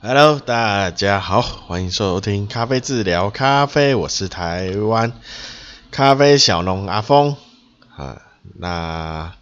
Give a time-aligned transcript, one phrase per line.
[0.00, 5.12] Hello，大家好，欢迎收听咖啡治疗咖啡，我是台湾
[5.90, 7.36] 咖啡小农阿峰
[7.96, 8.22] 啊。
[8.58, 9.34] 那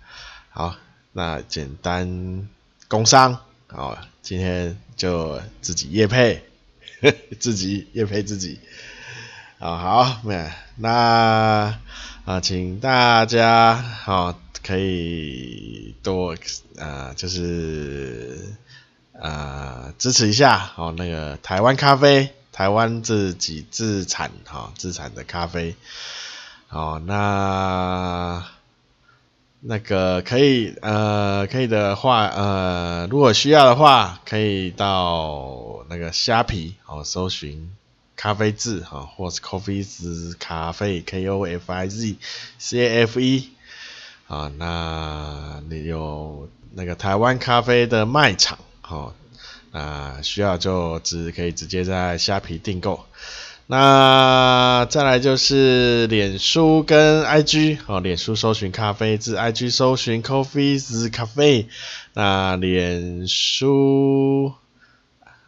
[0.49, 0.75] 好，
[1.13, 2.49] 那简单
[2.89, 6.43] 工商好，今天就自己业配，
[7.39, 8.59] 自己业配自己
[9.59, 9.77] 啊。
[9.77, 11.79] 好，那那
[12.25, 16.35] 啊，请大家好可以多
[16.79, 18.57] 啊，就是。
[19.19, 25.75] 呃，支持一下哦，那个台湾咖啡，台湾自己自产哈、哦，自产的咖啡，
[26.69, 28.47] 哦，那
[29.61, 37.73] 那个可以呃，可以的话呃，如果需要的话，可以到那个虾皮哦，搜寻
[38.17, 42.17] 咖啡字哈、或是 Coffees 咖啡 K O F I Z
[42.59, 43.51] C A F E
[44.29, 48.59] 啊、那你有那个台湾咖啡的卖场。
[48.89, 49.15] 好，
[49.73, 53.05] 那需要就只可以直接在虾皮订购。
[53.67, 61.67] 那再来就是脸书跟 IG，好，脸书搜寻咖啡字，IG 搜寻 Coffees Cafe。
[62.13, 64.53] 那脸书，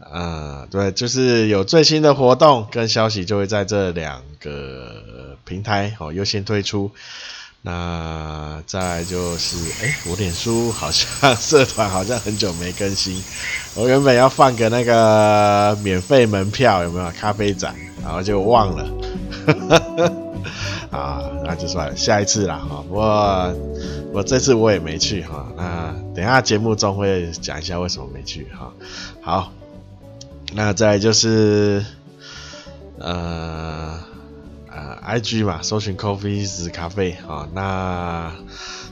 [0.00, 6.91] 啊，对，就是有最新的活动跟消息，就会在这两个平台好优先推出。
[7.60, 13.22] 那再就是，哎、我脸书好像社团好像很久没更新，
[13.74, 18.88] 我原本要放个那个免费门票，有没有咖啡展，然后就忘了，
[20.90, 22.82] 啊，那就算了，下一次啦哈。
[22.88, 23.52] 不过
[24.12, 28.72] 我这次我也没去哈，那等下节目中会讲一下为什么没去哈。
[29.20, 29.52] 好，
[30.54, 31.84] 那再就是，
[32.98, 33.98] 呃。
[35.02, 38.32] I G 嘛，搜寻 Coffees 咖啡啊，那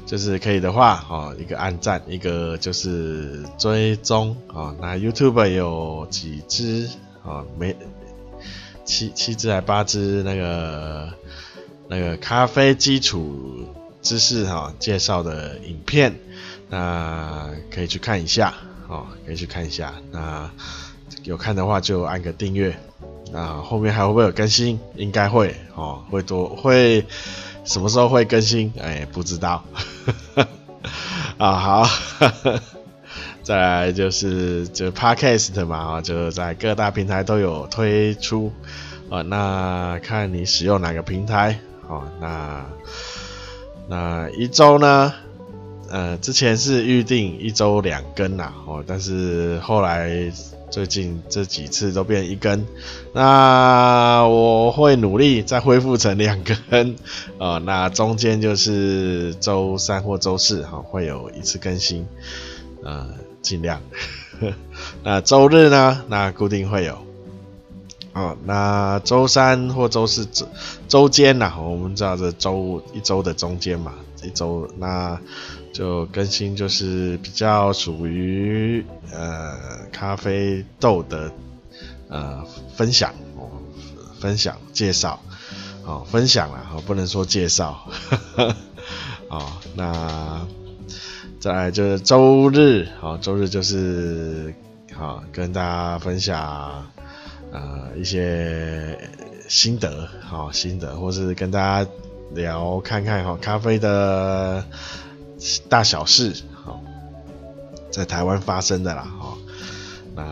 [0.06, 4.74] 就是可以的话，哦，一个按赞，一个就是追踪啊。
[4.80, 6.88] 那 YouTube 有几支
[7.24, 7.44] 啊？
[7.58, 7.76] 没
[8.84, 11.12] 七七支还八支那个
[11.88, 13.66] 那个咖啡基础
[14.00, 16.14] 知识哈介绍的影片，
[16.70, 18.54] 那可以去看一下
[18.88, 19.94] 哦，可以去看一下。
[20.12, 20.50] 那
[21.24, 22.78] 有看的话就按个订阅。
[23.36, 24.80] 啊，后面还会不会有更新？
[24.94, 27.04] 应该会哦，会多会
[27.64, 28.72] 什么时候会更新？
[28.80, 29.62] 哎，不知道。
[31.36, 31.86] 啊，好，
[33.44, 38.50] 再来就是就 Podcast 嘛，就在各大平台都有推出
[39.10, 39.20] 啊。
[39.20, 41.58] 那看你使用哪个平台
[41.88, 42.04] 哦。
[42.18, 42.64] 那
[43.86, 45.12] 那一周呢？
[45.90, 50.32] 呃，之前是预定一周两更呐，哦，但是后来。
[50.68, 52.66] 最近这几次都变一更，
[53.14, 56.92] 那我会努力再恢复成两更，
[57.38, 62.06] 啊、呃，那中间就是周三或周四哈会有一次更新，
[62.82, 63.08] 呃，
[63.40, 63.80] 尽量。
[65.02, 66.02] 那周日呢？
[66.08, 66.98] 那固定会有，
[68.12, 70.46] 哦、那周三或周四周
[70.88, 75.18] 周间呐，我们知道这周一周的中间嘛，一周那。
[75.76, 78.82] 就更新就是比较属于
[79.12, 79.58] 呃
[79.92, 81.30] 咖啡豆的
[82.08, 82.42] 呃
[82.74, 83.50] 分享哦，
[84.18, 85.20] 分享介绍
[85.84, 87.90] 哦，分享啦，哦，不能说介绍，
[89.28, 90.46] 哦，那
[91.38, 94.54] 再来就是周日，好，周日就是
[94.94, 96.86] 好跟大家分享
[97.52, 98.98] 呃一些
[99.46, 101.90] 心得，好心得，或是跟大家
[102.32, 104.64] 聊看看哈咖啡的。
[105.68, 106.80] 大小事，好，
[107.90, 109.36] 在台湾发生的啦，哈，
[110.14, 110.24] 那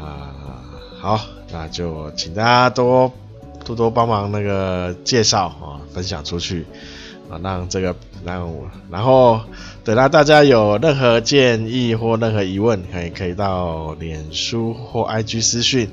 [1.01, 1.21] 好，
[1.53, 3.13] 那就请大家多
[3.65, 6.67] 多多帮忙那个介绍啊，分享出去
[7.31, 7.95] 啊，让这个
[8.25, 9.41] 让我，然后
[9.85, 15.91] 等到大家有任何建议或任何疑问，可以可以到脸书或 IG 私讯，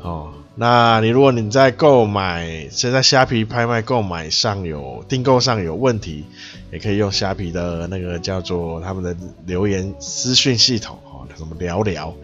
[0.00, 0.32] 哦。
[0.54, 6.26] 那你如果你在购买，现在虾皮拍卖购买上有订购上有问题，
[6.70, 9.16] 也可以用虾皮的那个叫做他们的
[9.46, 12.14] 留言私讯系统哦，什么聊聊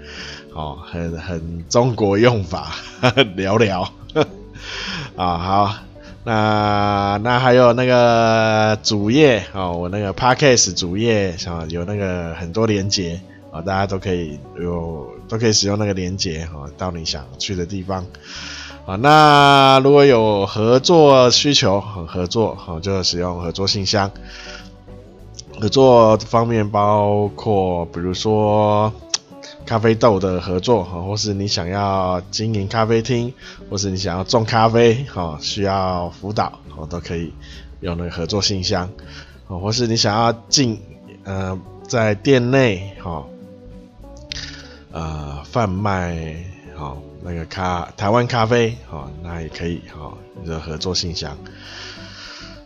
[0.52, 3.90] 哦，很很中国用法，呵 呵聊聊。
[5.16, 5.74] 啊、好，
[6.24, 13.20] 那那还有那个主页哦，我那个 Podcast 主页啊有那个很多连接
[13.50, 15.06] 啊、大家都可以有。
[15.28, 18.02] 都可以使用那个连接哈，到你想去的地方
[18.86, 18.96] 啊。
[18.96, 24.10] 那如果有合作需求，合作好就使用合作信箱。
[25.60, 28.90] 合作方面包括，比如说
[29.66, 33.34] 咖啡豆的合作哈，或是你想要经营咖啡厅，
[33.68, 36.58] 或是你想要种咖啡哈，需要辅导，
[36.88, 37.34] 都可以
[37.80, 38.88] 用那个合作信箱。
[39.46, 40.80] 啊或是你想要进
[41.24, 43.26] 呃在店内哈。
[44.98, 46.34] 呃，贩卖
[46.74, 51.38] 好，那个咖台湾咖啡，好，那也可以，好，你的合作信箱。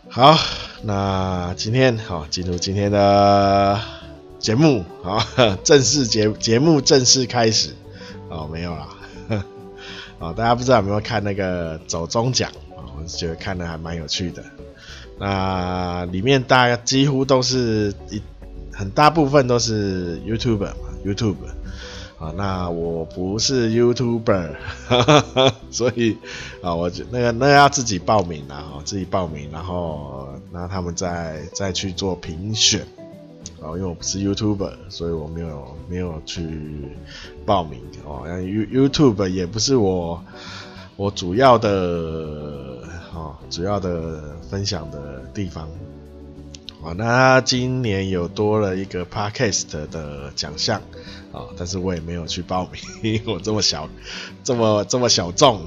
[0.09, 0.35] 好，
[0.81, 3.79] 那今天好进入今天的
[4.39, 5.23] 节目，好，
[5.63, 7.75] 正式节节目正式开始，
[8.29, 8.87] 哦，没有啦，
[10.17, 14.43] 哦，大家不知道有没有看那个走中奖啊，我觉得看的还蛮有趣的。
[15.19, 18.19] 那里面大概几乎都是一
[18.71, 20.73] 很大部分都是 YouTube 嘛
[21.05, 21.35] ，YouTube。
[22.23, 24.55] 啊，那我不是 YouTuber，
[25.69, 26.17] 所以
[26.61, 32.87] 啊，我就那个那要自己报名啦，哈，自己报名，然后那他们再再去做评选，
[33.61, 36.95] 啊，因为我不是 YouTuber，所以我没有没有去
[37.45, 38.21] 报名哦。
[38.25, 40.23] 那 You YouTube 也不是我
[40.95, 42.77] 我主要的
[43.11, 45.67] 哈，主要的分享的地方。
[46.83, 50.81] 哦，那今年有多了一个 Podcast 的奖项
[51.31, 53.87] 啊，但是我也没有去报名，因为我这么小，
[54.43, 55.61] 这么这么小众，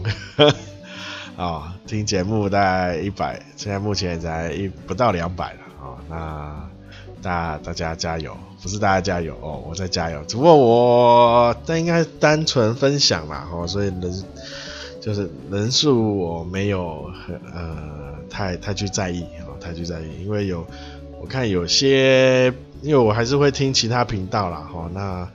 [1.38, 6.68] 啊，听节目大概一百，现在目前才一不到两百了啊，那
[7.22, 14.24] 大大家加油，不是大家加油哦，我在加油，只不过我但应该单纯分享嘛，哦，所以人
[15.00, 20.62] 就是人数我没有很呃太太去在意哦，太去在意，因为有。
[21.26, 25.28] 我看有些，因为我还是会听其他频道啦，哈，那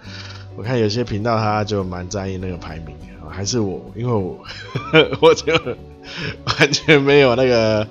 [0.55, 2.95] 我看有些频道他就蛮在意那个排名，
[3.29, 4.39] 还是我，因为我
[5.19, 5.53] 我就
[6.45, 7.85] 完全没有那个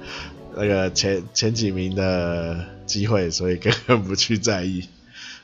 [0.57, 4.89] 那个前前几名的机会，所以根本不去在意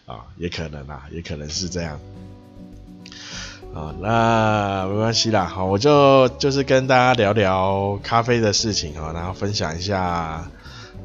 [0.07, 2.01] 啊，也可能啊，也可能是这样
[3.75, 10.49] 啊，那没关系啦，好，我就就是跟大家聊聊咖啡的事情啊，然后分享一下。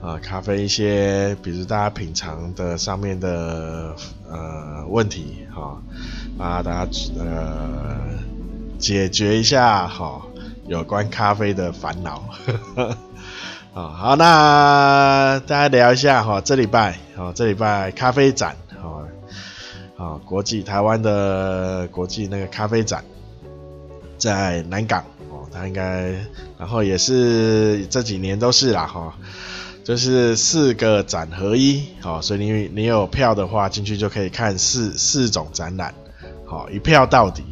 [0.01, 3.95] 啊，咖啡一些，比如大家品尝的上面的
[4.27, 5.79] 呃问题，哈，
[6.39, 7.99] 啊，大家呃
[8.79, 10.23] 解决一下哈，
[10.65, 12.23] 有关咖啡的烦恼，
[13.75, 19.05] 啊， 好，那大家聊一下哈，这礼拜，哦，这礼拜咖啡展，哦，
[19.97, 23.03] 啊，国际台湾的国际那个咖啡展，
[24.17, 26.11] 在南港，哦，它应该，
[26.57, 29.13] 然后也是这几年都是啦，哈。
[29.83, 35.93] 就是四个展合一，好，所以你你有票的话，进去就可以看四四种展览，
[36.45, 37.43] 好，一票到底，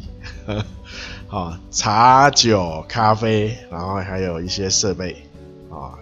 [1.26, 5.16] 好，茶酒咖啡，然后还有一些设备，
[5.70, 5.98] 啊，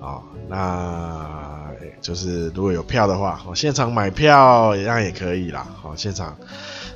[0.00, 1.70] 好，那
[2.00, 6.36] 就是如果有票的话，好，现场买票一样也可以啦，好，现场，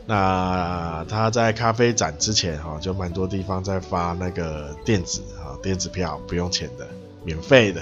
[0.04, 6.86] 那他在咖啡展之前，哈，就蛮多地方在发那个电子啊电子票，不用钱的，
[7.24, 7.80] 免费的。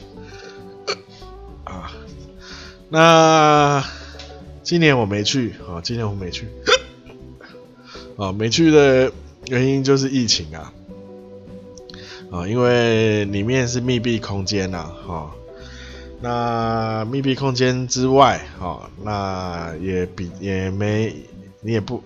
[1.64, 1.92] 啊，
[2.88, 3.84] 那
[4.62, 6.48] 今年我没去啊，今年我没去。
[8.16, 9.12] 啊，没去的
[9.46, 10.72] 原因就是疫情啊。
[12.30, 15.30] 啊，因为里面是密闭空间呐，哈，
[16.22, 21.14] 那密闭空间之外，哈，那也比也没
[21.60, 22.02] 你也不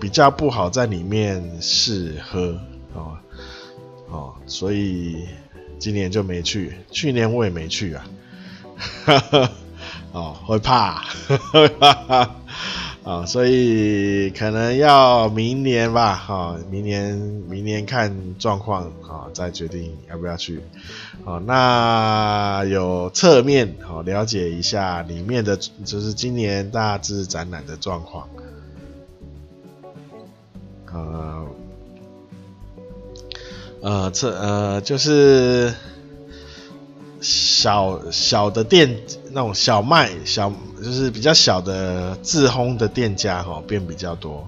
[0.00, 2.58] 比较不好在里面试喝
[2.92, 3.22] 啊，
[4.10, 5.28] 哦，所以
[5.82, 8.06] 今年就没去，去年我也没去啊。
[10.12, 11.02] 哦，会怕，
[13.02, 20.60] 啊， 所以可能要明年吧，哈，明年明年看状况，啊，再决定要不要去，
[21.24, 28.28] 好，那有侧面，好，了解一下里面的，就是今年大致展览的状况，
[30.92, 31.46] 呃，
[33.82, 35.74] 呃，这，呃，就是。
[37.24, 38.96] 小小的店，
[39.30, 44.44] 那种小卖小，就是比较小的自烘的店家哈，变比较多，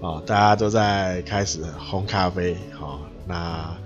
[0.00, 1.58] 啊， 大家都在开始
[1.90, 3.76] 烘咖啡，哈，那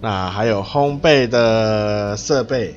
[0.00, 2.74] 那还有烘焙的设备，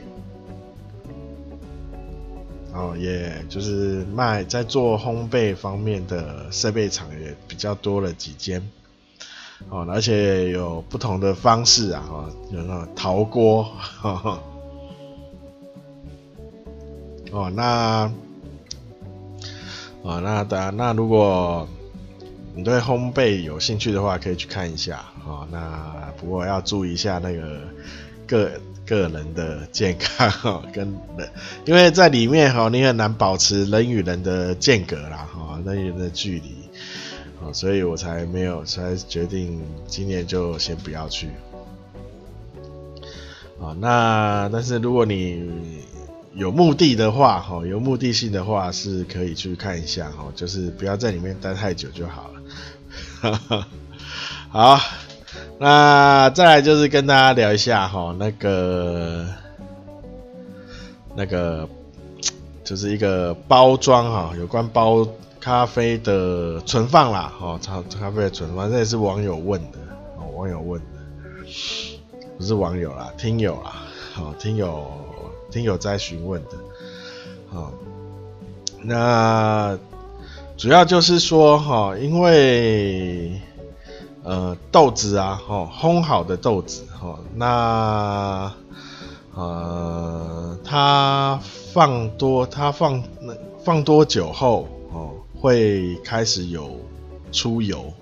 [2.74, 8.62] 哦，也就是卖在做烘焙方面的设备厂也比较多了几间。
[9.68, 14.40] 哦，而且有不同的方式啊，哈，有那种陶锅，哈哈。
[17.32, 18.12] 哦，那，
[20.02, 21.68] 哦，那当然，那如果
[22.56, 27.60] 你对烘焙有兴趣的话，可以去看一下，哦，那不过要注意一下那个
[28.26, 31.30] 个个人的健康，哈，跟人，
[31.66, 36.59] 因为在里面哈，你很难保持人与人的间隔啦，哈，人与人的距离。
[37.42, 41.30] 啊所以我才没有，才决定今年就先不要去。
[43.62, 45.84] 啊，那但是如果你
[46.34, 52.30] 有目的的话，哈，有目的性的话是可以去看一下，哈，就是不要在里面待太久就好
[53.22, 53.68] 了
[54.50, 54.80] 好，
[55.60, 59.26] 那再来就是跟大家聊一下哈，那个
[61.16, 61.68] 那个
[62.64, 65.06] 就是一个包装哈，有关包
[65.40, 69.78] 咖啡的存放啦，哦，咖咖啡的存放，这也是网友问的，
[70.18, 70.86] 哦，网友问的，
[72.38, 73.74] 不是网友啦，听友啦，
[74.14, 74.86] 好，听友
[75.50, 76.52] 听友在询问的，
[77.52, 77.72] 好，
[78.82, 79.78] 那
[80.58, 83.42] 主要就是说哈，因为。
[84.22, 88.52] 呃，豆子啊，哦，烘好的豆子，哦，那
[89.34, 91.40] 呃，它
[91.74, 94.68] 放多，它放那放多久后，
[95.40, 96.80] 会开始有
[97.32, 97.94] 出油，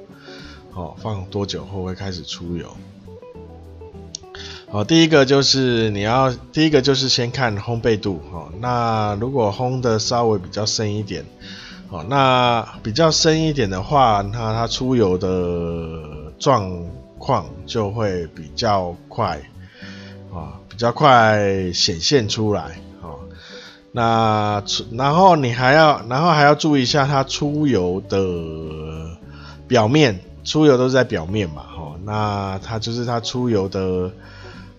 [0.73, 2.75] 哦，放多久后会开始出油？
[4.69, 11.25] 好，第一个就是你要，第一个就是先看烘焙度，哈，那如果烘的稍微比较深一点。
[11.89, 16.69] 哦，那比较深一点的话，那它出油的状
[17.17, 19.39] 况就会比较快，
[20.33, 22.81] 啊，比较快显现出来，
[23.97, 29.17] 那，然后你还要，然后还要注意一下它出油的
[29.67, 34.11] 表面，出油都是在表面嘛，哦，那它就是它出油的，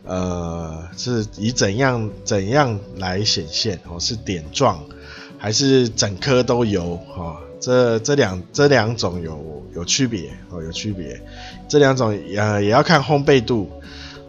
[0.04, 4.78] 呃，是以怎样怎样来显现，哦，是点状。
[5.40, 11.22] 还是整颗都油哈，这这两这两种有有区别哦，有区别。
[11.68, 13.70] 这两种呃也要看烘焙度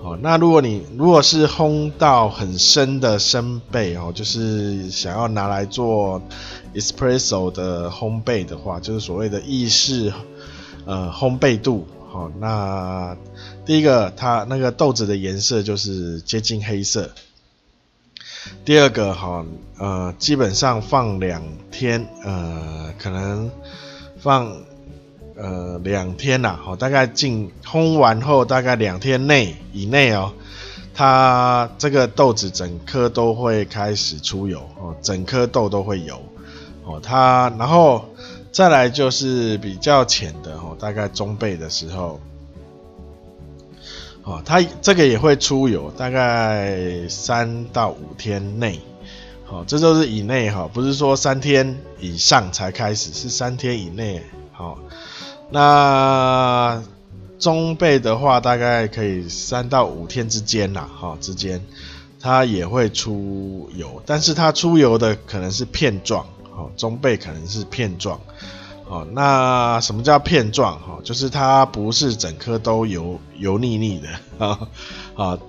[0.01, 0.17] 哦。
[0.21, 6.21] 那如果你如果是烘到很深的深焙哦，就是想要拿来做
[6.73, 10.11] espresso 的烘焙的话，就是所谓的意式
[10.85, 12.31] 呃烘焙度哦。
[12.39, 13.15] 那
[13.65, 17.11] 第一个它那个豆子的颜色就是接近黑色。
[18.63, 19.45] 第二个哈，
[19.77, 23.51] 呃，基本上放两天，呃，可能
[24.17, 24.63] 放
[25.41, 30.33] 呃两天呐，好，大概进烘完后大概两天内以内哦，
[30.93, 36.21] 它这个豆子整颗都会开始出油哦，整颗豆都会油
[36.83, 38.03] 哦，它然后
[38.51, 42.19] 再来就是比较浅的哦，大概中背的时候。
[44.25, 48.79] 哦，它这个也会出油，大概三到五天内，
[49.47, 54.21] 哦，这都是以内哈，不是说三天以上才开始，是三天以内。
[54.59, 54.77] 好，
[55.51, 56.83] 那
[57.39, 61.63] 中背的话，大概可以三到五天之间呐，哈，之间
[62.19, 68.19] 它也会出油，但是它出油的可能是片状，好，中背可能是片状。
[68.89, 70.77] 哦，那什么叫片状？
[70.77, 74.59] 哈，就是它不是整颗都油油腻腻的啊。
[75.13, 75.39] 好，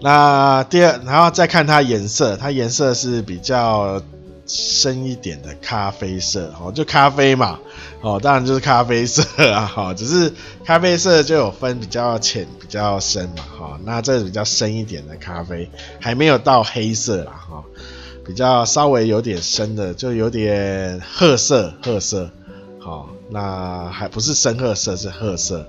[0.00, 4.00] 那第二，然后再看它颜色，它颜色是比较
[4.46, 7.58] 深一点的咖啡色，哦，就咖啡嘛，
[8.02, 9.22] 哦，当然就是咖啡色
[9.52, 10.32] 啊，哈， 只是
[10.64, 15.70] 咖啡色就有分比较浅、比较深嘛，哈，那这比较深一点的咖啡，
[16.00, 17.64] 还没有到黑色啦，哈，
[18.26, 22.30] 比较稍微有点深的，就有点褐色，褐色。
[22.78, 25.66] 好，那还不是深褐色，是褐色。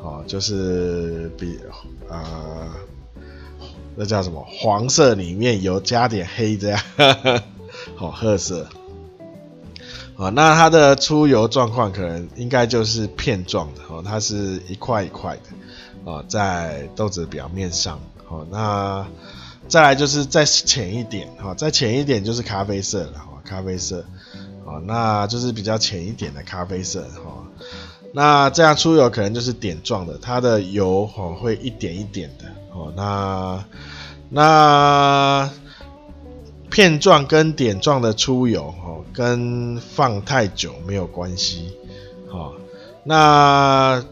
[0.00, 1.58] 好，就是比
[2.08, 2.68] 呃，
[3.96, 4.46] 那叫什么？
[4.48, 6.80] 黄色里面有加点黑这样。
[7.96, 8.68] 好，褐色。
[10.14, 13.80] 好，那它的出油状况可能应该就是片状的。
[13.88, 15.42] 哦，它是一块一块的。
[16.04, 18.00] 哦，在豆子表面上。
[18.28, 19.06] 哦，那
[19.68, 21.28] 再来就是再浅一点。
[21.38, 23.18] 好，再浅一点就是咖啡色了。
[23.18, 24.04] 好，咖啡色。
[24.64, 27.44] 哦，那就是比较浅一点的咖啡色哈。
[28.12, 32.92] 那这样出油可能就是点状的，它的油哦会一点一点的哦。
[32.96, 33.64] 那
[34.30, 35.50] 那
[36.70, 41.72] 片状跟点状的出油哦，跟放太久没有关系。
[42.28, 42.52] 好，
[43.04, 44.04] 那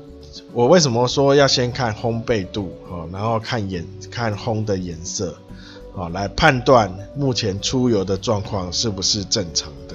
[0.53, 5.37] 我为什么说要先看烘焙度哦，然后看颜看烘的颜色，
[5.95, 9.95] 哦，来判断目前出油的状况是不是正常的。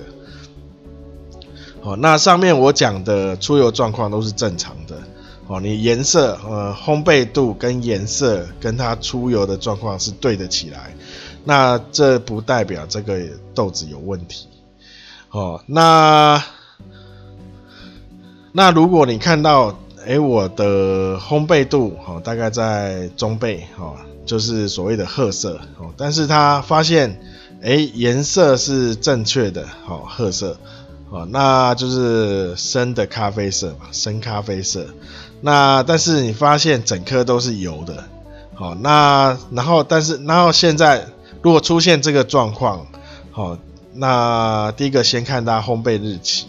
[1.81, 4.97] 哦，那上面我讲的出油状况都是正常的。
[5.47, 10.93] 哦，你颜色、呃，烘焙度跟颜色跟它出油的状况是对得起来，
[11.43, 13.19] 那这不代表这个
[13.53, 14.47] 豆子有问题。
[15.31, 16.43] 哦，那
[18.51, 27.21] 那如果你看到，哎，我的烘焙度，哦，大概在中焙，哦，就是所谓的褐色，哦，但是他发现，
[27.61, 30.57] 哎，颜色是正确的，哦，褐色。
[31.11, 34.85] 哦，那就是深的咖啡色嘛，深咖啡色。
[35.41, 38.03] 那但是你发现整颗都是油的，
[38.53, 41.07] 好，那然后但是然后现在
[41.41, 42.85] 如果出现这个状况，
[43.31, 43.57] 好，
[43.93, 46.47] 那第一个先看它烘焙日期，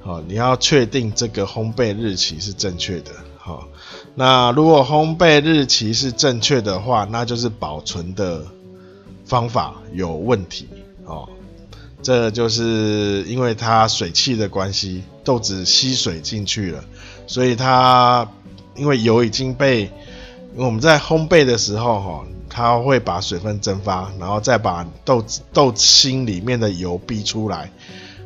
[0.00, 3.12] 好，你要确定这个烘焙日期是正确的。
[3.38, 3.68] 好，
[4.16, 8.44] 那如果烘焙日期是正确的话，那就是保存的
[9.24, 10.68] 方法有问题。
[11.04, 11.28] 哦，
[12.02, 16.84] 这就是因为它水汽的关系，豆子吸水进去了，
[17.28, 18.28] 所以它
[18.74, 22.24] 因为油已经被，因为我们在烘焙的时候，哈，
[22.56, 27.70] 它会把水分蒸发，然后再把豆子豆心里面的油逼出来。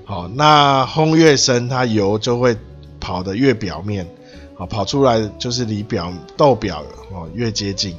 [0.04, 2.56] 好，那烘越深，它油就会
[3.00, 4.08] 跑得越表面，
[4.54, 7.96] 好，跑出来就是离表豆表哦越接近，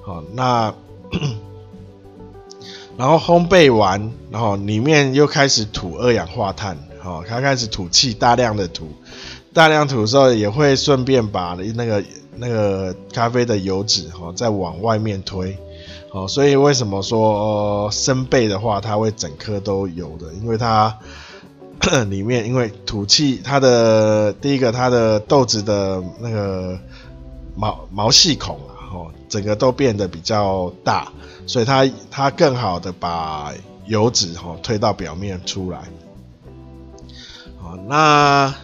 [0.00, 0.72] 好，那
[2.96, 8.88] 然后烘焙完，然后里面又开始吐二氧化碳，好，它开始吐气，大量的吐，
[9.52, 12.02] 大量吐的时候也会顺便把那个
[12.36, 15.56] 那个咖啡的油脂哈再往外面推，
[16.14, 20.96] 哦，所以为什么说生焙的话它会整颗都油的，因为它。
[22.08, 26.78] 里面因为吐气，它的第一个，它的豆子的那个
[27.54, 31.08] 毛毛细孔啊，哦，整个都变得比较大，
[31.46, 33.52] 所以它它更好的把
[33.86, 35.80] 油脂哦推到表面出来。
[37.60, 38.54] 好，那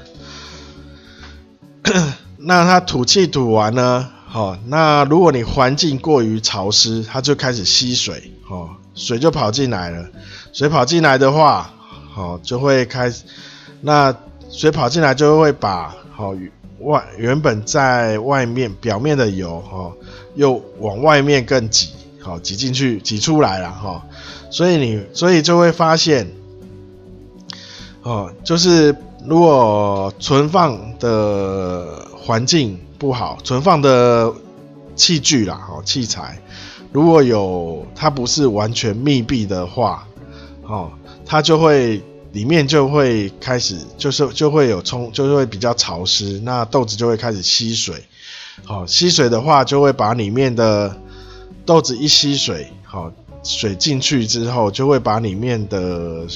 [2.38, 10.08] 那它吐气吐完呢，好，那如果你环境过于潮湿，它就开始吸水，哦，水就跑进来了，
[10.52, 11.72] 水跑进来的话。
[12.12, 13.22] 好，就会开始，
[13.80, 14.14] 那
[14.50, 16.34] 水跑进来就会把好
[16.80, 19.92] 外原本在外面表面的油哈，
[20.34, 24.04] 又往外面更挤，好挤进去挤出来了哈，
[24.50, 26.32] 所以你所以就会发现，
[28.02, 28.94] 哦，就是
[29.25, 34.33] 如果存放的环境不好，存放的
[34.95, 36.39] 器具啦，好器材，
[36.93, 40.06] 如果有它不是完全密闭的话，
[40.63, 40.91] 哦。
[41.25, 42.02] 它就会
[42.33, 48.02] 里面就会开始就是就会有冲，就会比较潮湿，那豆子就会开始吸水。
[48.65, 50.97] 好，吸水的话就会把里面的
[51.65, 53.13] 豆子一吸水，好，
[53.45, 56.26] 水进去之后就会把里面的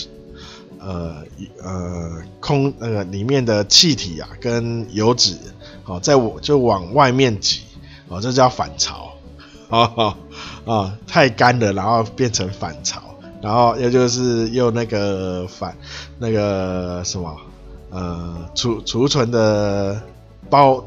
[0.84, 1.24] 呃
[1.62, 5.36] 呃空那个里面的气体啊跟油脂，
[5.82, 7.62] 好，在我就往外面挤，
[8.08, 9.12] 哦，这叫反潮，
[9.70, 10.16] 啊
[10.66, 13.02] 啊，太干了，然后变成反潮。
[13.42, 15.76] 然后又就是用那个反
[16.18, 17.36] 那个什么
[17.90, 20.00] 呃储储存的
[20.48, 20.82] 包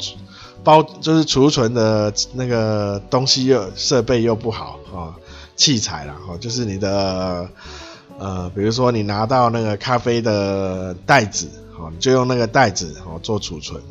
[0.64, 5.14] 包就是储存的那个东西又设备又不好啊、
[5.56, 7.48] 器材啦哈、哦、就是你的
[8.20, 13.82] 呃比如说你拿到那个咖啡的袋子哦你就用那个袋子哦做储存。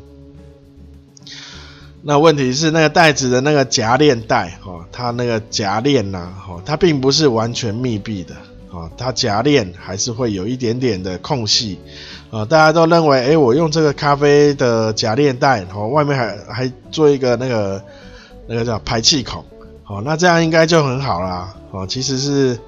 [2.03, 8.35] 那问题是那个袋子的那个夹链带哦它那个夹链呐哦它并不是完全密闭的。
[8.69, 11.79] 啊，它夹链还是会有一点点的空隙，
[12.31, 17.83] 啊，大家都认为，哎，我用这个咖啡的夹链袋，哦，外面还还做一个那个
[18.47, 19.43] 那个叫排气孔，
[19.87, 22.59] 哦，那这样应该就很好啦，哦，其实是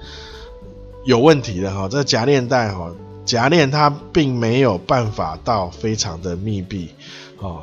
[1.08, 2.92] 有问题的哈，这夹链袋哈，
[3.24, 6.90] 夹链它并没有办法到非常的密闭，
[7.40, 7.62] 哦，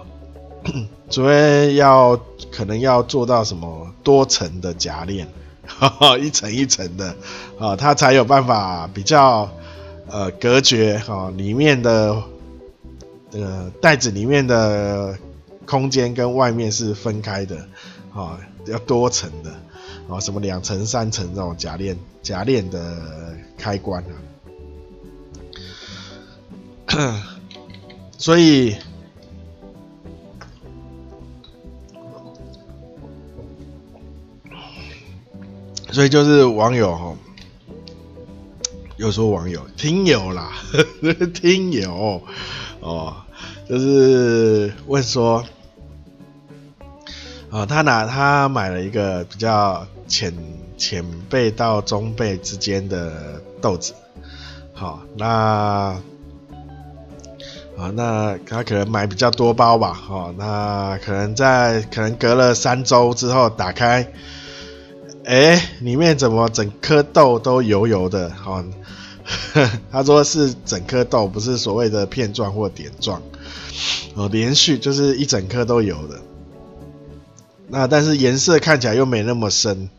[1.11, 2.19] 除非要
[2.51, 5.27] 可能要做到什么多层的夹链。
[5.67, 7.15] 哈 哈一层一层的，
[7.59, 9.47] 啊，它才有办法比较
[10.07, 12.23] 呃隔绝哈，里面的
[13.31, 15.15] 呃袋子里面的
[15.65, 17.57] 空间跟外面是分开的，
[18.11, 19.53] 啊，要多层的，
[20.09, 24.03] 啊，什么两层三层这种夹链夹链的开关
[26.87, 27.37] 啊，
[28.17, 28.75] 所以。
[35.91, 37.15] 所以就是网友哈，
[38.97, 40.51] 又说网友听友啦，
[41.33, 42.21] 听友
[42.81, 43.15] 哦，
[43.69, 45.45] 就是问说，
[47.49, 50.33] 啊，他拿他买了一个比较浅
[50.77, 53.93] 浅焙到中辈之间的豆子，
[54.73, 55.25] 好，那
[57.77, 64.07] 啊，那他可能买比较多包吧，哦，那可能在可能隔了三周之后打开。
[65.25, 68.31] 哎，里面怎么整颗豆都油油的？
[68.45, 68.63] 哦，
[69.91, 73.21] 他说是整颗豆，不是所谓的片状或点状。
[74.13, 76.21] 哦，连续就是一整颗都油的。
[77.75, 79.89] 那但是颜色看起来又没那么深。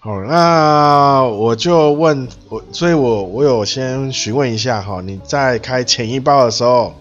[0.00, 6.94] 好，那我就问我，所以我我有先询问一下哈，你在开前一包的时候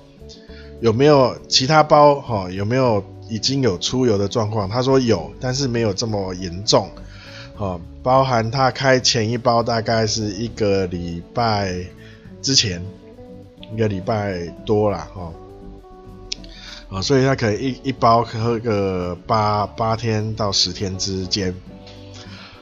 [0.82, 2.52] 有没有其他包哈？
[2.52, 4.68] 有没有已经有出油的状况？
[4.68, 6.90] 他说有，但是没有这么严重。
[7.56, 11.74] 哦，包含他开前一包大概是一个礼拜
[12.42, 12.84] 之前，
[13.74, 15.32] 一个礼拜多了哈。
[16.92, 21.56] 啊，所以它可以一一包喝个八八天到十天之间，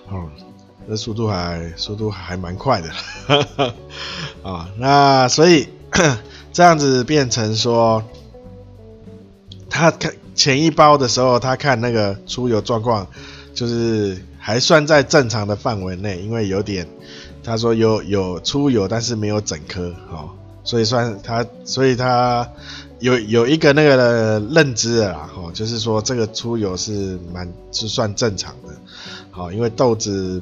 [0.08, 0.30] 哦，
[0.88, 3.74] 这速度还速度还蛮快的，
[4.48, 5.68] 啊，那所以
[6.54, 8.04] 这样子变成说，
[9.68, 13.08] 他看前一包的时候，他看那个出油状况，
[13.56, 16.88] 就是还算在正常的范围内，因为有点
[17.44, 20.30] 他说有有出油，但是没有整颗，哦，
[20.63, 22.48] 所以算他，所以他。
[22.99, 28.73] 有有一个那个认知的啦，哈，就是说这个出油是蛮是算正常的，
[29.31, 30.41] 好，因为豆子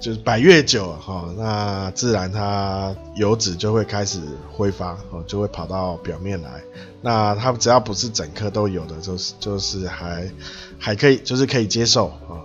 [0.00, 6.62] 就是摆越久，哈，那自然它油脂就会开始挥发，哦，就会跑到表面来。
[7.02, 10.30] 那它只要不是整颗都有的，就是就是还
[10.78, 12.40] 还可以，就是可以接受啊。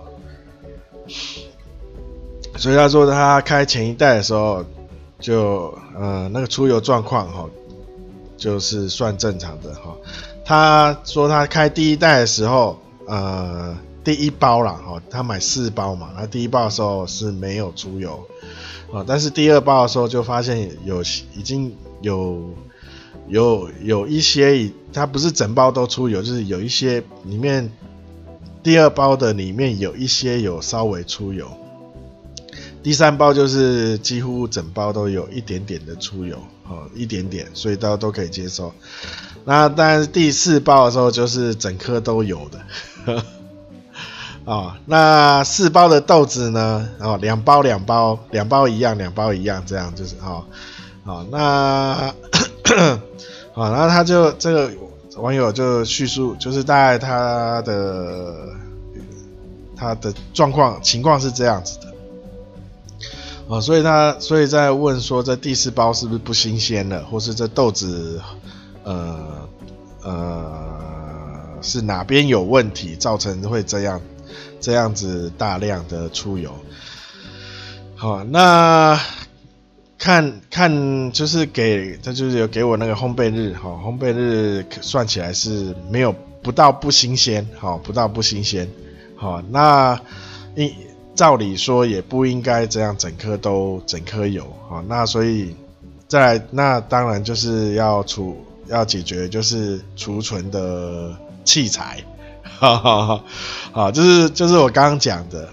[2.56, 4.64] 所以他说他开前一代的时候，
[5.18, 7.48] 就呃那个出油状况，哈。
[8.44, 9.96] 就是算正常的哈，
[10.44, 18.22] 他说他开第一代的时候，呃，第一包啦哈，他买四包嘛，那第一包的时候是没有出油，
[18.92, 21.00] 啊，但是第二包的时候就发现有
[21.34, 22.50] 已经有
[23.28, 27.72] 有有一些，它不是整包都出油，就是有一些里面
[28.62, 31.48] 第二包的里面有一些有稍微出油，
[32.84, 36.38] 第三包就是几乎整包都有一点点的出油。
[36.66, 38.72] 哦，一点点，所以大家都可以接受。
[39.44, 43.22] 那但是第四包的时候，就是整颗都有的。
[44.46, 46.88] 哦，那四包的豆子呢？
[47.00, 50.44] 哦，两包两包，两包一样，两包一样，这样就是哦。
[51.04, 52.14] 哦，那，
[53.52, 54.70] 好，然后他就这个
[55.18, 58.34] 网友就叙述，就是大概他的
[59.76, 61.93] 他的状况情况是这样子的。
[63.46, 68.18] 哦，所以他所以在问说，这第四包是不是不新鲜了，或是这豆子，
[68.84, 69.46] 呃
[70.02, 74.00] 呃，是哪边有问题，造成会这样
[74.60, 76.54] 这样子大量的出油？
[77.96, 78.98] 好，那
[79.98, 88.70] 看看就是给他就是有给我那个烘焙日，哈，烘焙日算起来是没有不到不新鲜，好，不到不新鲜，
[89.16, 90.00] 好，那
[90.56, 90.72] 一。
[91.14, 94.82] 照理说也不应该这样，整颗都整颗有啊。
[94.88, 95.54] 那所以
[96.08, 102.02] 再来，那当然就是要储要解决就是储存的器材，
[102.58, 103.24] 哈哈哈。
[103.72, 105.48] 好，就是就是我刚刚讲的，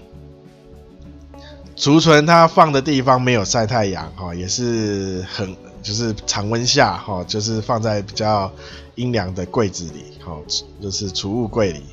[1.76, 8.52] 储存它放的地方没有晒太阳哈，也是很就是常温下哈，就是放在比较
[8.96, 10.38] 阴凉的柜子里哈，
[10.82, 11.84] 就是储物柜里。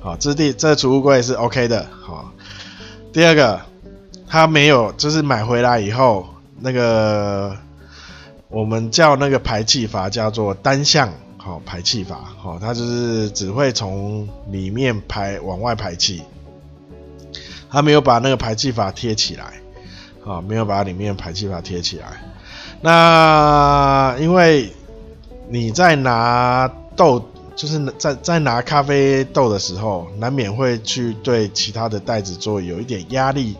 [0.00, 2.32] 好，这地这储物柜是 OK 的哈。
[3.12, 3.60] 第二个，
[4.26, 6.26] 他没有，就是买回来以后，
[6.60, 7.54] 那个
[8.48, 16.22] 我们叫那个排气阀叫做单向好排气阀，好，它就是只会从里面排往外排气，
[17.70, 19.44] 他没有把那个排气阀贴起来，
[20.24, 22.06] 好，没有把里面排气阀贴起来。
[22.80, 24.72] 那因为
[25.50, 27.28] 你在拿豆。
[27.54, 33.56] 就是在在拿咖啡豆的时候，难免会去对其他的袋子做有一点压力，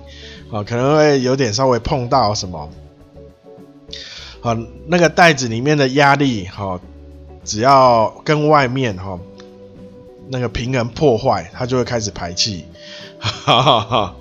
[0.50, 2.70] 啊，可能会有点稍微碰到什么，
[4.40, 6.80] 啊，那个袋子里面的压力，哈，
[7.44, 9.18] 只要跟外面哈
[10.28, 12.64] 那个平衡破坏，它就会开始排气，
[13.20, 14.16] 哈哈哈。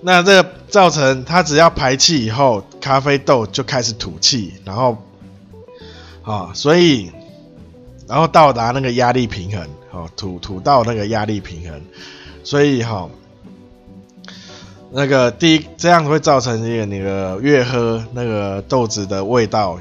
[0.00, 4.96] 那这个造成它只要排气以后，咖啡豆就开始吐气，然后，
[6.22, 7.10] 啊，所以。
[8.08, 11.78] 然后到达那个压力平衡，好吐吐到那个压力平衡，
[12.42, 13.06] 所以哈，
[14.90, 19.78] 那个第一这样会造成一个那个越喝那个豆子的味道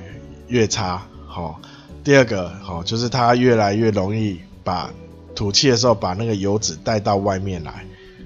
[0.48, 1.58] 越差，好，
[2.04, 4.92] 第二个好就是它越来越容易把
[5.34, 7.86] 吐气的时候把那个油脂带到外面来，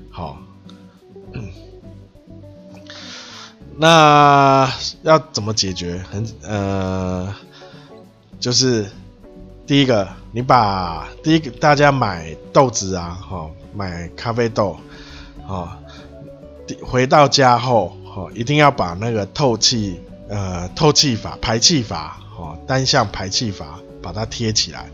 [0.10, 0.36] 好，
[3.78, 4.68] 那
[5.04, 6.04] 要怎么解决？
[6.10, 7.32] 很呃，
[8.40, 8.90] 就是。
[9.72, 14.76] 第一个，你把第一个大家买豆子啊，哈，买咖啡豆，
[15.48, 15.80] 啊，
[16.84, 24.90] 回到家后，哈，一定要把那个透气，呃，透气阀、排气阀，哈，单向排气阀把它贴起来，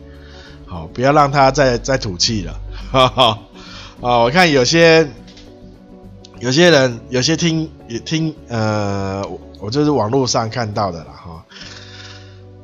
[0.67, 2.59] 好，不要让它再再吐气了，
[2.91, 3.39] 哈哈，
[3.99, 5.09] 啊，我看有些
[6.37, 9.25] 有些人有些听也听，呃，
[9.59, 11.43] 我就是网络上看到的了，哈。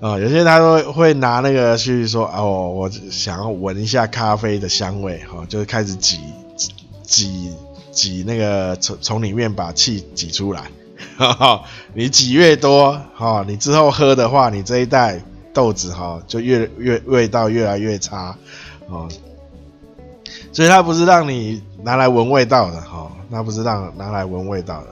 [0.04, 6.20] 啊、有些人他都会拿那个去说哦，我想要闻一下咖啡的香味，哈、哦，就开始挤
[7.04, 7.54] 挤
[7.94, 10.64] 挤那个从从里面把气挤出来，
[11.16, 11.64] 哈哈，
[11.94, 18.36] 你挤越多，哈，你之后喝的话，你这一袋豆子哈就越越味道越来越差，
[18.90, 19.08] 哦，
[20.52, 24.88] 所以它不是让你拿来闻味道的，哈，那不是让拿来闻味道的，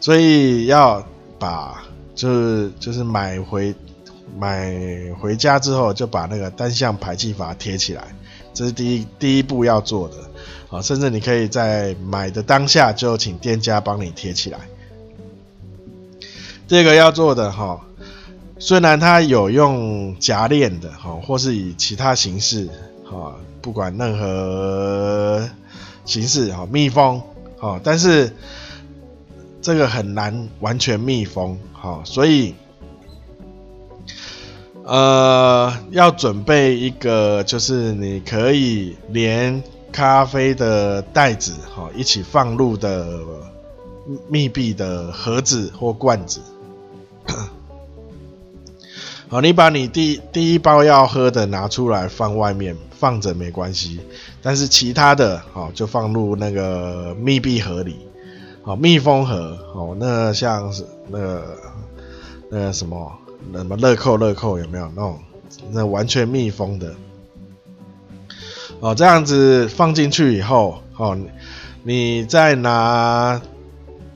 [0.00, 1.06] 所以要
[1.38, 1.84] 把
[2.14, 3.74] 就是就是买回
[4.36, 4.74] 买
[5.20, 8.02] 回家之后就把那个单向排气阀贴起来，
[8.52, 10.16] 这是第一第一步要做的。
[10.70, 14.58] 啊，甚至你可以在买的当下就请店家帮你贴起来。
[16.66, 17.80] 这个要做的哈，
[18.58, 22.68] 虽然它有用夹链的哈，或是以其他形式
[23.02, 25.48] 哈，不管任何
[26.04, 27.22] 形式哈，密封
[27.58, 28.30] 哈，但是
[29.62, 32.54] 这个很难完全密封哈，所以
[34.88, 39.62] 呃，要准备一个就是你可以连。
[39.90, 43.18] 咖啡的袋子，哈，一起放入的
[44.28, 46.40] 密闭的盒子或罐子。
[49.28, 53.98] 好，你把你第第一包要喝的拿出来放外面放着没关系，
[54.42, 57.96] 但是其他的，好，就放入那个密闭盒里，
[58.62, 61.56] 好，密封盒，好，那像是那个
[62.50, 63.10] 那个什么
[63.52, 65.18] 什么乐扣乐扣有没有那种
[65.70, 66.94] 那完全密封的？
[68.80, 71.18] 哦，这样子放进去以后，哦，
[71.82, 73.40] 你再拿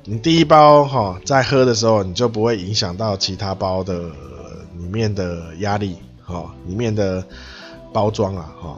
[0.04, 3.98] 你第一包哈、哦，在喝的时候，你就不会影响到其他包的
[4.78, 7.24] 里面的压力，哈、哦，里面的
[7.92, 8.76] 包装啊，哈、哦。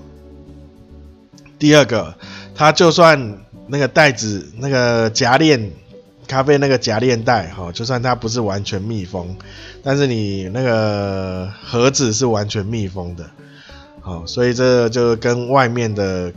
[1.59, 2.15] 第二个，
[2.55, 5.71] 它就算那个袋子那个夹链
[6.27, 9.37] 咖啡那个夹链袋，哈、就算它不是完全密封，
[9.83, 13.25] 但是你那个盒子是完全密封的。
[14.01, 16.33] 好，所以这就跟外面的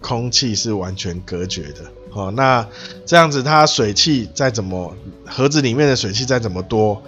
[0.00, 1.80] 空气是完全隔绝的。
[2.10, 2.66] 好，那
[3.06, 4.92] 这样子，它水汽再怎么
[5.26, 7.00] 盒子里面的水汽再怎么多，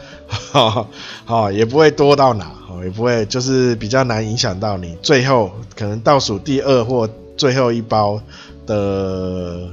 [1.25, 8.21] 好，也不会多到哪，好，也不会就是比较难影响到你最后可能倒数第二或最后一包
[8.65, 9.69] 的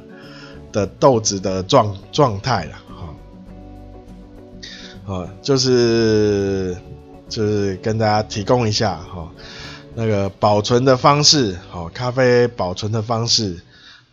[0.72, 2.72] 的豆子的状状态了。
[2.90, 3.06] 哈
[5.06, 6.78] 好，就是
[7.28, 9.28] 就是跟大家提供一下哈。
[9.96, 13.60] 那个保存的方式，好，咖啡保存的方式，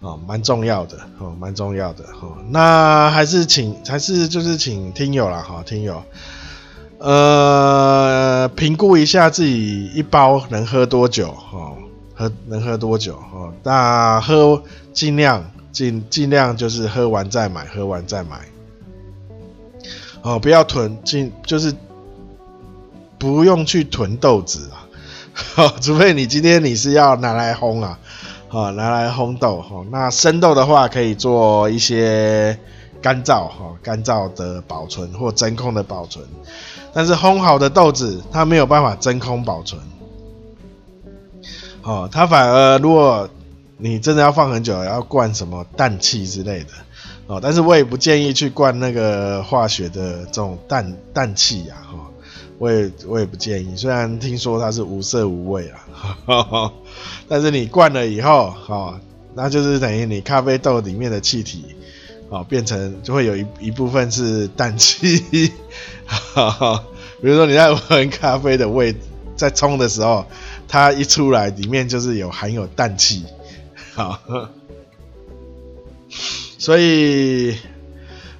[0.00, 2.36] 哦，蛮重要的，哦，蛮重要的，哈。
[2.48, 6.02] 那还是请，还是就是请听友啦，哈，听友，
[6.98, 11.72] 呃，评估一下自己一包能喝多久，哈，
[12.14, 13.52] 喝能喝多久，哈。
[13.62, 14.60] 那喝
[14.94, 15.44] 尽量
[15.76, 18.40] 尽尽量就是喝完再买，喝完再买，
[20.22, 21.74] 哦，不要囤，尽就是
[23.18, 25.68] 不用去囤豆子啊。
[25.82, 27.98] 除非你今天你是要拿来烘啊，
[28.48, 32.58] 好，拿来烘豆，哈，那生豆的话可以做一些
[33.02, 36.24] 干燥，哈，干燥的保存或真空的保存，
[36.94, 39.78] 但是烘好的豆子它没有办法真空保存，
[41.82, 43.28] 哦，它反而如果
[43.78, 46.70] 你真的要放很久，要灌什么氮气之类的，
[47.26, 52.10] 哦，但是我也不建议去灌那个化学的这种氮氮气呀，哈。
[52.58, 55.70] 我也我也不建议，虽然听说它是无色无味
[56.24, 56.72] 啊，
[57.28, 58.98] 但是你灌了以后，哈，
[59.34, 61.66] 那就是等于你咖啡豆里面的气体，
[62.30, 65.52] 啊，变成就会有一一部分是氮气，
[66.06, 66.84] 哈 哈
[67.20, 68.96] 比如说你在闻咖啡的味，
[69.36, 70.24] 在冲的时候，
[70.66, 73.22] 它一出来里面就是有含有氮气，
[73.96, 74.20] 好，
[76.56, 77.56] 所以。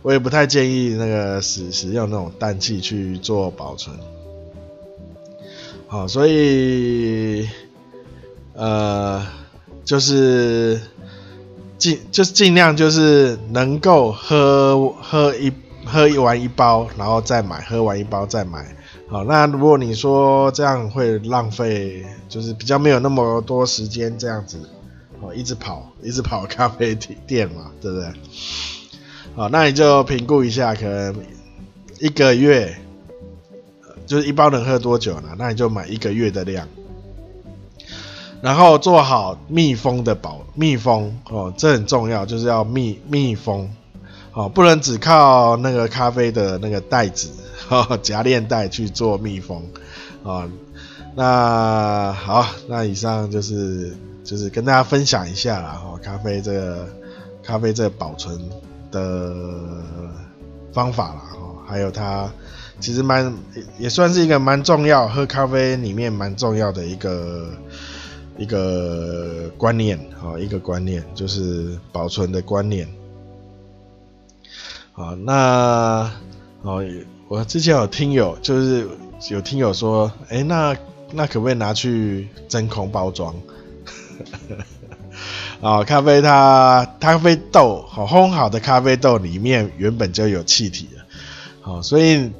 [0.02, 3.92] 我也不太建议那个使使用那种氮气去做保存，
[5.88, 7.48] 好，所以
[8.54, 9.26] 呃，
[9.84, 10.80] 就是
[11.76, 15.52] 尽就是尽量就是能够喝喝一
[15.84, 18.76] 喝一完一包，然后再买，喝完一包再买，
[19.08, 24.60] 好，那如果你说这样会浪费，就是比较没有那么多时间这样子，
[25.20, 26.94] 哦，一直跑一直跑咖啡
[27.26, 28.12] 店嘛，对不对？
[29.34, 31.14] 好，那你就评估一下，可能
[32.00, 32.76] 一个月，
[34.06, 35.30] 就是一包能喝多久呢？
[35.38, 36.66] 那你就买一个月的量，
[38.40, 43.70] 然后做好密封的保密封哦，这很重要，就是要密密封，
[44.32, 47.30] 哦，不能只靠那个咖啡的那个袋子
[48.02, 49.62] 夹链袋去做密封，
[50.22, 50.48] 哦，
[51.14, 53.96] 那好，那以上就是
[54.26, 56.88] 就是跟大家分享一下啦，哈，咖啡这个
[57.42, 58.38] 咖啡这个保存。
[58.92, 59.34] 的
[60.72, 61.22] 方法啦，
[61.66, 62.30] 还有它
[62.78, 63.36] 其实蛮
[63.78, 67.48] 也算是一个蛮重要，喝咖啡里面蛮重要的一个
[68.38, 69.98] 一个观念，
[70.38, 72.88] 一个观念就是保存的观念。
[74.92, 76.10] 好，那
[76.62, 76.82] 哦，
[77.28, 78.88] 我之前有听友就是
[79.30, 80.74] 有听友说，哎、那
[81.12, 83.34] 那可不可以拿去真空包装？
[85.62, 91.04] 啊，咖啡它咖啡豆好烘好的咖啡豆里面原本就有气体了，
[91.62, 92.30] 好，所以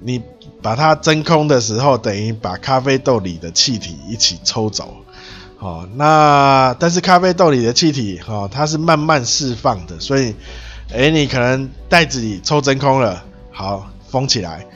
[0.00, 0.22] 你
[0.62, 4.96] 把它真空的时候，等于把咖啡豆里的气体一起抽走，
[5.58, 10.34] 好，那但是咖啡豆里的气体哈，它是慢慢释放的，所以，
[10.92, 14.66] 哎，你可能袋子里抽真空了，好，封起来，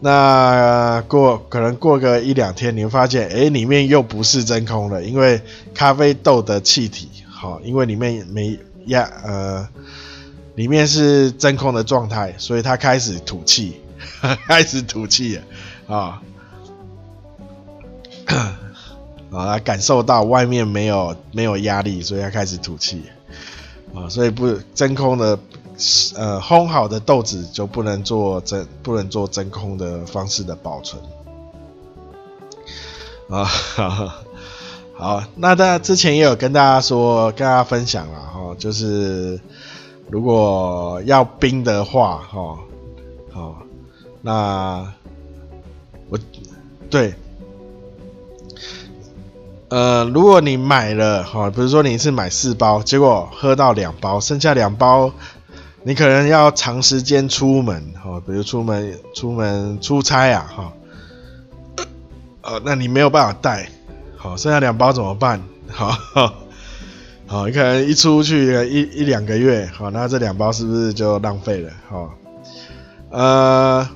[0.00, 5.42] 那过可能过个一两天，你会发现，哎，里面又不是真空了，因为
[5.74, 7.08] 咖啡豆的气体。
[7.30, 9.68] 好，因为里面没压，呃，
[10.56, 13.80] 里面是真空的状态，所以它开始吐气，
[14.48, 15.42] 开始吐气了
[15.96, 16.20] 啊，
[19.30, 23.04] 啊，它感受到外面没有没有压力，所以它开始吐气，
[23.94, 25.38] 啊，所以不真空的，
[26.16, 31.00] 呃，烘好的豆子就不能做真不能做真空的方式的保存，
[33.30, 33.44] 啊，
[34.96, 39.40] 好，那大家之前也有跟大家说，跟大家分享了哈，就是
[40.10, 42.58] 如果要冰的话，哈，
[43.30, 43.62] 好，
[44.20, 44.92] 那
[46.08, 46.18] 我
[46.90, 47.14] 对，
[49.68, 55.12] 呃，如果你买了哈，比如说你是买四包，结果喝到两包，剩下两包，
[55.88, 60.72] 你可能要长时间出门哈，比如出门出门出差啊，哈，
[62.42, 63.70] 呃，那你没有办法带。
[64.14, 65.42] 好，剩下两包怎么办？
[65.70, 65.96] 好，
[67.26, 71.72] 好，你可能一出去一一两个月，好，那这两包是不是就浪费了？
[71.88, 72.14] 好，
[73.08, 73.88] 呃，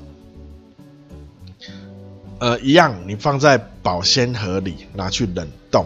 [2.38, 5.84] 呃，一样，你放在保鲜盒里，拿去冷冻。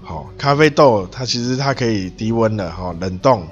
[0.00, 3.44] 好，咖啡豆它其实它可以低温的，哈，冷冻。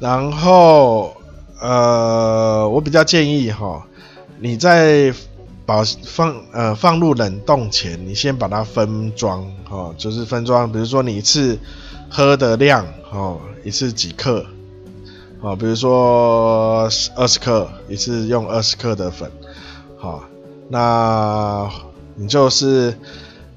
[0.00, 1.14] 然后，
[1.60, 3.86] 呃，我比较建议哈，
[4.40, 5.14] 你在。
[5.66, 11.56] 保放呃放入冷冻前，你先把它分装哦，就是分装，比如说你一次
[12.08, 14.44] 喝的量哦，一次几克
[15.40, 19.30] 哦，比如说二十克，一次用二十克的粉，
[19.96, 20.24] 好、
[20.68, 21.70] 那
[22.16, 22.92] 你就是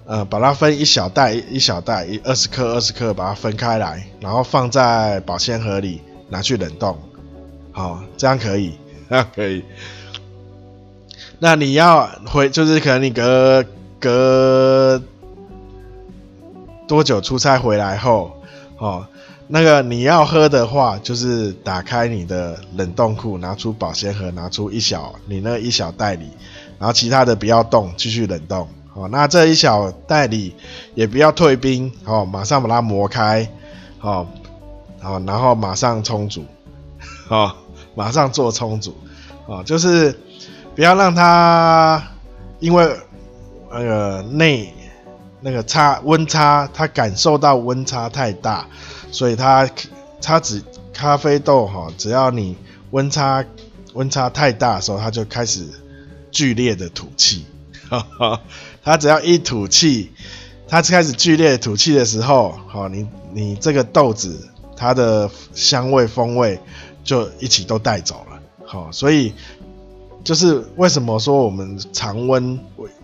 [0.06, 6.98] 呃把它分一小袋一小袋一二十克二十克把它分开来，然后放在保鲜盒里拿去冷冻，
[7.72, 8.74] 好、哦，这样可以，
[9.10, 9.64] 这样可以。
[11.40, 13.66] 那你要回，就是可能你隔
[14.00, 15.02] 隔
[16.88, 18.32] 多久出差回来后，
[18.78, 19.06] 哦，
[19.48, 26.30] 那个你要喝的话，就是打开你的冷冻库，拿出保鲜盒，拿出一小你那一小袋里，
[26.80, 28.68] 然后其他的不要动，继续冷冻。
[28.94, 30.54] 哦，那这一小袋里
[30.94, 33.50] 也不要退冰，哦，马上把它磨开，
[34.02, 34.28] 哦，
[35.04, 36.46] 啊，然后马上充足，
[37.30, 37.56] 啊，
[37.94, 38.96] 马上做充足，
[39.46, 40.18] 哦，就是。
[40.76, 42.02] 不要让它
[42.60, 42.98] 因为
[43.72, 44.74] 那个内
[45.40, 48.66] 那个差温差，它感受到温差太大，
[49.12, 49.70] 所以它
[50.20, 52.58] 它只咖啡豆哈，只要你
[52.90, 53.46] 温差
[53.94, 55.64] 温差太大的时候，它就开始
[56.32, 57.46] 剧烈的吐气。
[58.84, 60.12] 它只要一吐气，
[60.68, 66.60] 它开始剧烈吐气的时候，好，你你这个豆子它的香味风味
[67.04, 68.40] 就一起都带走了。
[68.66, 69.34] 好，所以。
[70.24, 72.58] 就是为什么说我们常温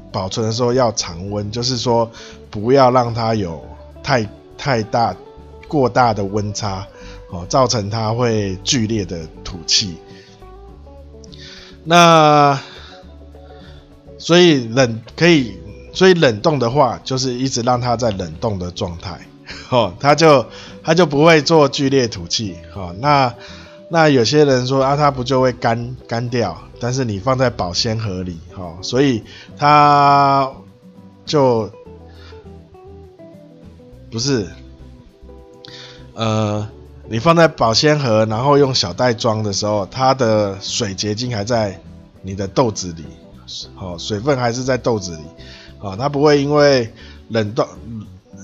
[0.10, 2.10] 保存的时候要常温，就是说
[2.49, 3.62] 不要让它有
[4.01, 4.25] 太
[4.58, 5.13] 太大
[5.67, 6.88] 过大的温差，
[7.29, 9.97] 哦，造成它会剧烈的吐气。
[11.84, 12.58] 那
[14.17, 15.58] 所以冷可以，
[15.91, 19.19] 所以冷冻的话，就是一直让它在冷冻的状态，
[19.69, 20.45] 哦，它就
[20.83, 23.33] 它就不会做剧烈吐气，哦，那。
[23.91, 26.55] 那有些人说啊，它不就会干干掉？
[26.79, 29.24] 但是你放在保鲜盒里，哈，所以
[29.57, 30.47] 它
[31.26, 31.71] 就
[34.11, 34.47] 不是，
[36.13, 36.69] 呃，
[37.07, 41.82] 你放在保鲜盒，然后用小袋装的时候，它的水结晶还在
[42.21, 43.03] 你的豆子里，
[43.74, 45.24] 好，水分还是在豆子里，
[45.82, 46.93] 啊，它不会因为
[47.30, 47.67] 冷冻，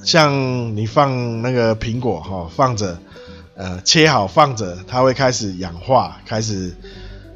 [0.06, 2.98] 像你放那个苹果，哈，放着。
[3.58, 6.76] 呃，切好放着，它会开始氧化，开始，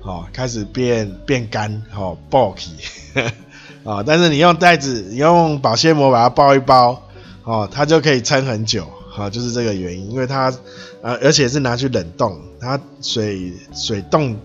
[0.01, 2.71] 哦，开始变变干，哦，bulky，
[3.85, 7.01] 啊，但是你用袋子，你用保鲜膜把它包一包，
[7.45, 10.53] 哦，它就可以撑很久，好、哦，就是这个原因，因为它，
[11.01, 14.35] 呃，而且是拿去冷冻，它水水冻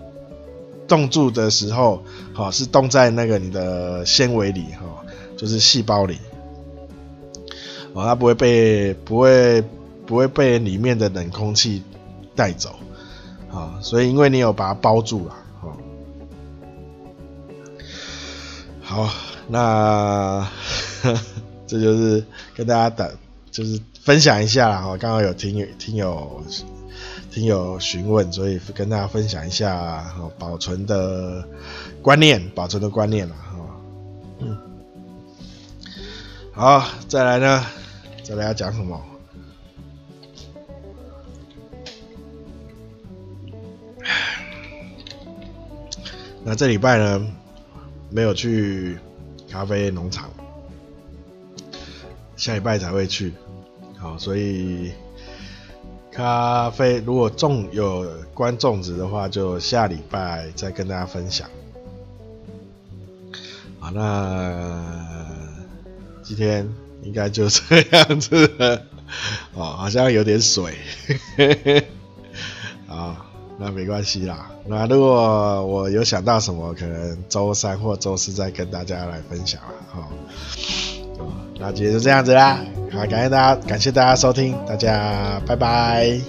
[0.87, 5.05] 冻住的时候，好、哦，是冻在那个你的纤维里，哈、哦，
[5.35, 6.19] 就是细胞里，
[7.95, 9.63] 哦，它不会被不会。
[10.07, 11.81] 不会被里面的冷空气
[12.35, 12.75] 带走，
[13.51, 15.73] 啊，所以因为你有把它包住了，哦，
[18.83, 19.09] 好，
[19.47, 20.47] 那
[21.65, 22.23] 这就是
[22.55, 23.09] 跟大家打，
[23.49, 26.39] 就是分享一下啦，哈，刚好有听友听友
[27.31, 30.05] 听友询问，所以跟大家分享一下
[30.37, 31.43] 保存的
[32.03, 33.57] 观念，保存的观念了，哈，
[34.39, 34.55] 嗯，
[36.53, 37.65] 好，再来呢，
[38.27, 38.99] 再来要讲什么？
[46.43, 47.27] 那这礼拜呢，
[48.09, 48.97] 没有去
[49.47, 50.29] 咖啡农场，
[52.35, 53.31] 下礼拜才会去。
[53.97, 54.91] 好，所以
[56.11, 61.47] 咖啡如果种有关种植的话，就下礼拜再跟大家分享。
[63.79, 65.23] 好，那
[66.23, 66.67] 今天
[67.05, 68.81] 应该就这样子。
[69.53, 70.73] 哦，好像有点水。
[72.89, 73.21] 啊。
[73.57, 74.51] 那没关系啦。
[74.67, 79.69] 那如果我有想到什么，可能周三或周四再跟大家来分享了。
[79.93, 80.11] 好，
[81.57, 82.59] 那今天就这样子啦。
[82.91, 86.19] 好，感谢大家，感谢大家收听，大家拜拜。